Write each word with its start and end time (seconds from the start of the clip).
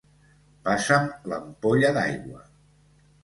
Passa'm 0.67 1.03
l'ampolla 1.33 1.91
d'aigua 1.99 2.41